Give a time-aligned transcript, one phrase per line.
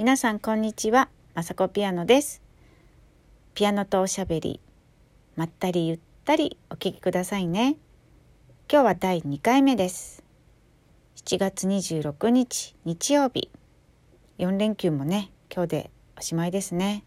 [0.00, 2.40] 皆さんこんにちは、まさこピアノです。
[3.52, 4.58] ピアノとおしゃべり、
[5.36, 7.76] まったりゆったりお聴きくださいね。
[8.72, 10.24] 今日は第2回目です。
[11.16, 13.50] 7月26日日曜日、
[14.38, 17.04] 4連休もね、今日でおしまいですね。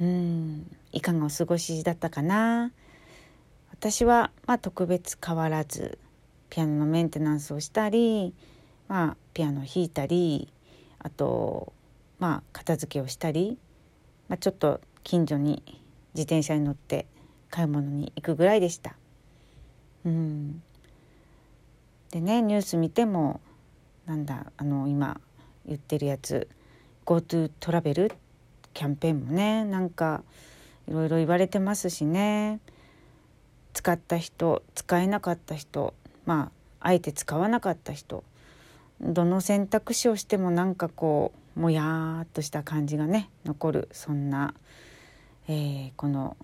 [0.00, 2.72] うん、いかがお過ごしだったかな？
[3.72, 5.98] 私はまあ特別変わらず
[6.48, 8.32] ピアノのメンテナンスをしたり、
[8.88, 10.48] まあ、ピアノ弾いたり
[11.02, 11.72] あと
[12.18, 13.58] まあ片付けをしたり、
[14.28, 15.62] まあ、ちょっと近所に
[16.14, 17.06] 自転車に乗って
[17.50, 18.94] 買い物に行くぐらいでした。
[20.04, 20.62] うん
[22.10, 23.40] でねニュース見ても
[24.06, 25.20] なんだあの今
[25.66, 26.48] 言ってるやつ
[27.06, 28.12] GoTo トラベル
[28.74, 30.22] キャンペーンもねなんか
[30.88, 32.60] いろいろ言われてますしね
[33.72, 35.94] 使った人使えなかった人
[36.26, 38.24] まああえて使わなかった人
[39.02, 44.54] どの選択肢をしてもなんかこうもやーっとした感じがね残るそんな、
[45.48, 46.36] えー、この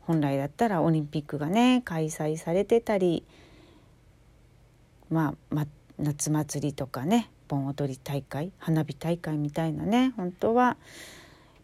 [0.00, 3.24] 本来だったらオリンピックがね開催されてたり、
[5.10, 5.66] まあ、ま
[5.98, 10.76] 夏祭りとかね盆踊り大会花火大会みたいなね本当は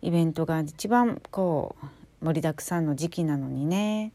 [0.03, 1.75] イベントが一番こ
[2.23, 4.13] う盛りだくさんの時期なのにね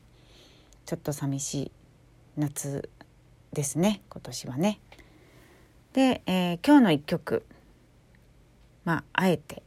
[0.86, 1.72] ちょっと寂しい
[2.38, 2.90] 夏
[3.52, 4.80] ですね今年はね。
[5.94, 7.46] で、えー、今日の一曲。
[8.84, 9.62] まああえて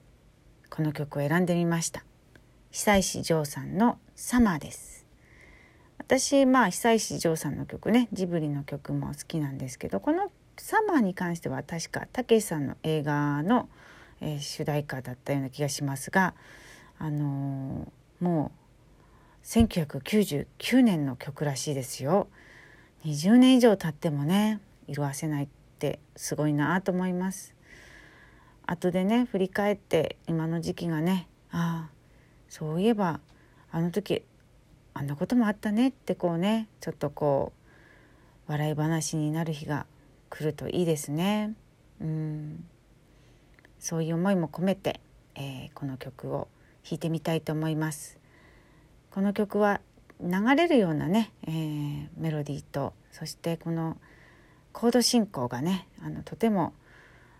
[0.68, 2.04] この曲を選んでみました。
[2.72, 5.06] 久石譲さんの「サマー」です。
[5.98, 13.68] 私まあ久石譲さんの曲ねジブリの曲も好きなんですけどこの「サマー」に関しては確かたけしさんの映画の、
[14.20, 16.34] えー、主題歌だったような気がしますが
[16.98, 18.50] あのー、も
[19.44, 22.26] う1999年の曲らしいですよ。
[23.04, 27.54] 20年以上経ってもね色あせないってすごいなと思います。
[28.66, 31.90] 後でね振り返って今の時期がねああ
[32.48, 33.20] そういえば
[33.70, 34.24] あの時
[34.94, 37.52] あんなこともあったねってこうねちょっとこ
[38.48, 39.86] う笑い話になる日が
[40.30, 41.54] 来るといいですね。
[42.00, 42.64] うん。
[43.78, 45.00] そういう思いも込めて、
[45.34, 46.48] えー、この曲を
[46.82, 48.18] 弾いてみたいと思います。
[49.10, 49.80] この曲は
[50.20, 53.98] 流れるようなね、えー、メロディーとそしてこの
[54.76, 56.74] コード進行がねあのとても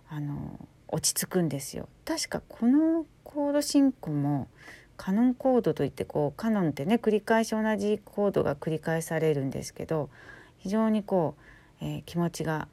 [0.09, 0.59] あの
[0.89, 1.87] 落ち着くんですよ。
[2.07, 4.49] 確かこのコード進行も
[4.97, 10.09] カノンコードといってこうカノンってね繰り返し同じコードが繰り返されるんですけど
[10.57, 11.35] 非常にこ
[11.83, 12.69] う、えー、気持ちが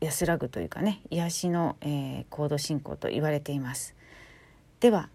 [0.00, 3.94] 安らぐというかね癒しの、えー、コード進行と言われています。
[4.80, 5.08] では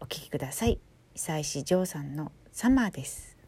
[0.00, 0.78] お聴きください。
[1.14, 3.39] 久石譲さんのサマーです。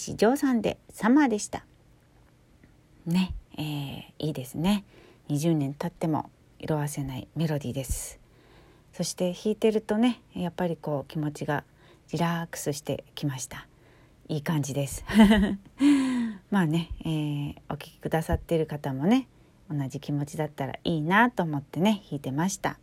[0.00, 1.62] 久石譲さんでサマーでした。
[3.04, 4.82] ねえー、いいですね。
[5.28, 8.18] 20年経っても色あせないメロディーです。
[8.94, 11.64] そして弾いてるとねやっぱりこう気持ちが
[12.12, 13.66] リラックスしてきました。
[14.28, 15.04] いい感じです。
[16.50, 19.28] まあね、えー、お聴きくださっている方もね
[19.70, 22.78] 同じ気持ちだったらいいなと思ってね弾いてました。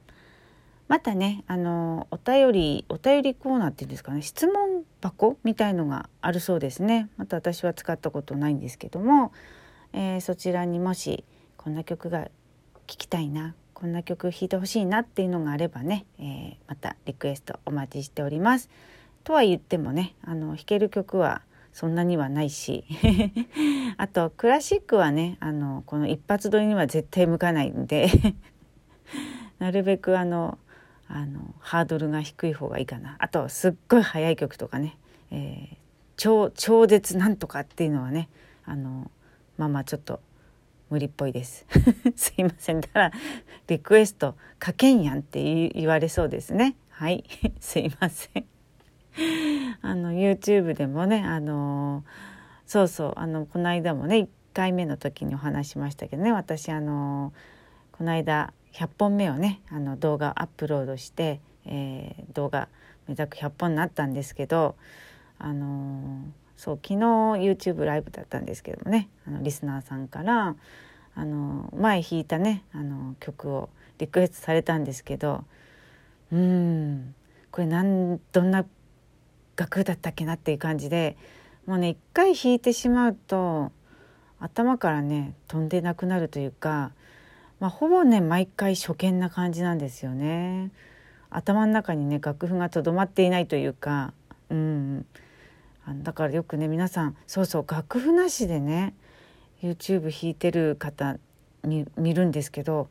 [0.87, 4.66] またねあのお便りお便りコーナーっていうんですかね質問
[5.01, 9.31] 箱みたいのがあるそうですねまた私は使ったことないんですけども、
[9.93, 11.23] えー、そちらにもし
[11.55, 12.31] こんな曲が聴
[12.85, 18.69] きたいなこんな曲弾いてほしいなっていうのがあればね、えー、またリクエストお待ちしております。
[19.23, 21.41] とは言ってもねあの弾ける曲は
[21.73, 22.85] そんなにはないし
[23.97, 28.09] あとクラシックはねあのこの一発撮りには絶対向かないんで
[29.59, 30.57] なるべくあの
[31.09, 33.15] あのハードルが低い方がいいかな。
[33.19, 34.97] あとすっごい速い曲とかね、
[35.31, 35.75] えー、
[36.17, 38.29] 超超絶なんとかっていうのはね
[38.65, 39.09] あの
[39.57, 40.19] まあまあちょっと
[40.89, 41.65] 無理っぽいです。
[42.15, 42.81] すいません。
[42.81, 43.11] だから
[43.67, 46.75] リクエストかけんやんって言われそうですね。
[46.89, 47.23] はい。
[47.59, 48.45] すいません。
[49.81, 52.03] あの YouTube でもねあの
[52.65, 53.13] そうそう。
[53.15, 56.31] あのこの間もね1回目の時にお話しましたけどね。
[56.31, 57.33] 私あの
[57.91, 62.67] この間100本目をねあの動画アップロードして、えー、動画
[63.07, 64.75] めざく100本になったんですけど
[65.39, 66.21] あの
[66.57, 70.55] そう昨日 YouTube ライブだったんですけどもねあのリスナーさんから
[71.15, 75.43] あの前弾いたねあの曲をリクエストされたんですけど
[76.31, 77.15] うん
[77.51, 78.65] これなんどんな
[79.55, 81.17] 楽だったっけなっていう感じで
[81.65, 83.71] もうね一回弾いてしまうと
[84.39, 86.91] 頭からね飛んでなくなるというか、
[87.59, 90.71] まあ、ほぼね毎回初見な感じなんですよね。
[91.29, 94.13] 頭の中にね楽譜がとどまっていないというか、
[94.49, 95.05] うん、
[96.03, 98.93] だからよくね皆さんそうそう楽譜なしでね
[99.61, 101.17] YouTube 弾いてる方
[101.63, 102.89] 見るんですけど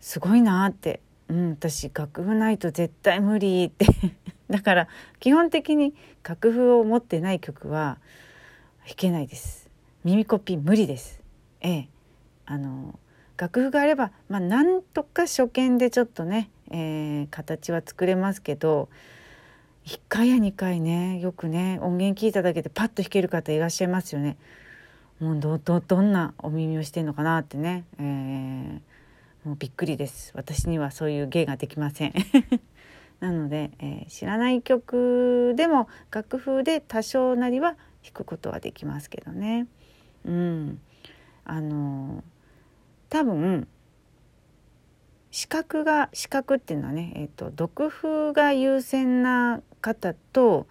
[0.00, 3.86] すごいなって、うん、私楽譜ないと絶対無理って。
[4.50, 4.88] だから
[5.20, 5.94] 基本的に
[6.26, 7.98] 楽譜を持ってない曲は
[8.86, 9.68] 弾けないです。
[10.04, 11.20] 耳コピ無理です。
[11.60, 11.88] ええ。
[12.46, 12.98] あの
[13.38, 18.90] 楽譜があればまあなんとか初見でちょっとね、えー、形は作れますけど
[19.86, 24.36] 1回や2回ねよくね音源聞いただけでパッと弾ける方いらっしゃいますよね。
[25.20, 30.32] もうどどどんなお耳をしてんのかなってね、えー、もうびっくりです。
[30.34, 32.12] 私にはそういう芸ができません。
[33.18, 39.66] なので、えー、知らない曲でも楽譜で多少なりは弾くことはできますけどね。
[40.24, 40.80] うん。
[41.44, 42.22] あの
[43.08, 43.68] 多分
[45.30, 50.66] 視覚が視覚っていうのはね、えーと、読譜が優先な方と、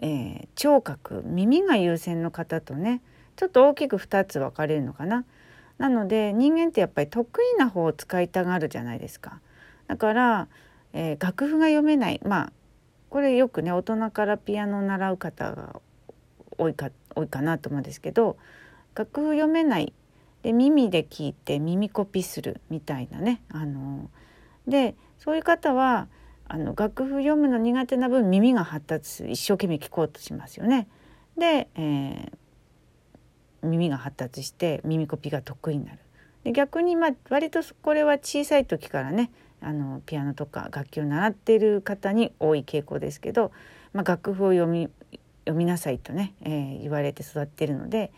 [0.00, 3.02] えー、聴覚耳が優先の方とね
[3.36, 5.24] ちょっと大きく2つ分かれるのかな。
[5.78, 9.40] なので人間ってやっぱり得意な方を使いたがるじゃないですか。
[9.88, 10.48] だから、
[10.94, 12.52] えー、楽譜が読めないまあ
[13.10, 15.80] これよくね大人からピアノを習う方が
[16.56, 18.38] 多いか多いかなと思うんですけど
[18.94, 19.92] 楽譜読めない
[20.46, 24.08] で耳で聞いて耳コピするみたいなねあの
[24.68, 26.06] でそういう方は
[26.46, 30.86] あの楽譜読むの苦手な分耳が発達する一生懸命聞こうとしますよね。
[31.36, 35.98] で、えー、耳が発達して耳コピが得意になる。
[36.44, 43.50] で逆にまあ割とこれは小さい時からねあのピアノとか楽器を習っている方に多い傾向ですけど、
[43.92, 44.90] まあ、楽譜を読み
[45.40, 48.12] 読みなさいとね、えー、言われて育ってるので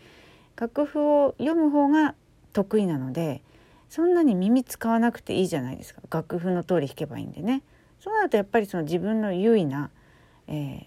[0.59, 2.15] 楽譜を読む方が
[2.51, 3.41] 得意なので
[3.89, 7.63] そんなに耳使わなくていいじゃないですか楽譜の通り弾けばいいんでね。
[7.99, 9.89] そうなるとやっぱりその自分の優位な、
[10.47, 10.85] え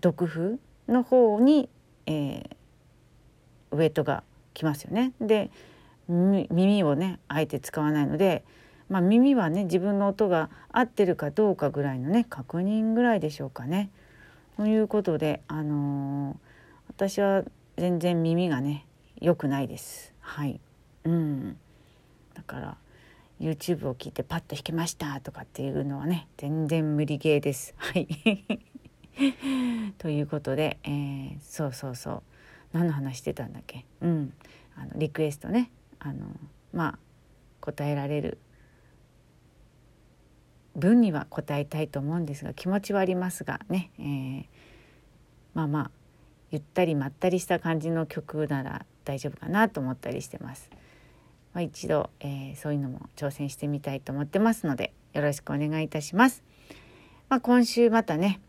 [0.00, 0.58] ー、読譜
[0.88, 1.68] の方に、
[2.06, 4.22] えー、ウエイトが
[4.54, 5.12] きますよね。
[5.20, 5.50] で
[6.08, 8.44] 耳をねあえて使わないので、
[8.88, 13.90] まあ、耳はね自分の音が合ってるかどうかぐらいのね確認ぐらいでしょうかね。
[14.56, 16.36] ということで、あのー、
[16.88, 17.42] 私は
[17.76, 18.86] 全然耳がね
[19.20, 20.12] 良くないです。
[20.20, 20.60] はい、
[21.04, 21.56] うん、
[22.34, 22.76] だから
[23.40, 27.74] YouTube を聞いてパッと弾けましたとかっていうのはね全然無理ゲーです。
[27.76, 28.06] はい。
[29.98, 32.22] ということで、えー、そうそうそう。
[32.72, 33.84] 何の話してたんだっけ？
[34.00, 34.32] うん。
[34.76, 35.70] あのリクエストね。
[35.98, 36.26] あの
[36.72, 36.98] まあ
[37.60, 38.38] 答えられる。
[40.74, 44.46] 文には答えたいと思うんですが気持ちはありますがね、えー、
[45.52, 45.90] まあまあ
[46.52, 50.70] ゆったりまったりした感じの曲なら大丈夫かなと思ったりしてます。
[51.52, 56.44] まあ、一度、えー、そういうのも挑戦してみたいと思ってますのでよろしくお願いいたします。
[57.28, 58.40] まあ、今週またね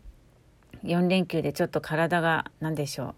[0.84, 3.14] 4連休でちょっと体が何でしょ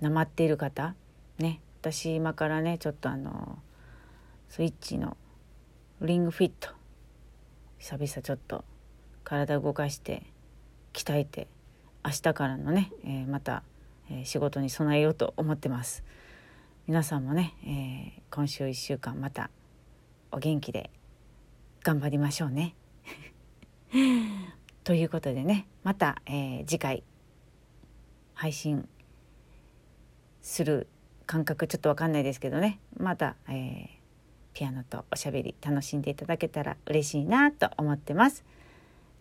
[0.00, 0.94] うなまっている方
[1.38, 3.58] ね私今からねちょっとあの
[4.48, 5.16] スイッチの
[6.00, 6.70] リングフィット
[7.78, 8.64] 久々ちょっと
[9.24, 10.22] 体動かして
[10.94, 11.48] 鍛えて
[12.06, 13.64] 明日からのね、えー、また、
[14.10, 16.04] え、仕事に備えようと思ってます
[16.86, 19.50] 皆さんもね、えー、今週1週間また
[20.30, 20.90] お元気で
[21.82, 22.74] 頑張りましょうね
[24.84, 27.02] ということでねまた、え次回
[28.34, 28.88] 配信
[30.42, 30.86] する
[31.26, 33.88] 感覚ちょっと分かんないですけどねまた、えー、
[34.52, 38.44] ピアノとおしゃべり楽しんでいただけたら嬉しいなと思ってます。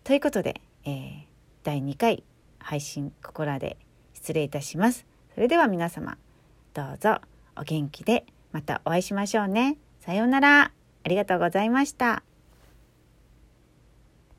[0.03, 1.23] ということで、えー、
[1.63, 2.23] 第2回
[2.59, 3.75] 配信ここらで
[4.25, 5.05] 失礼いたします。
[5.35, 6.17] それでは皆様
[6.73, 7.19] どうぞ
[7.55, 9.77] お元気でまたお会いしましょうね。
[9.99, 10.71] さようなら。
[11.03, 12.23] ありがとうございました。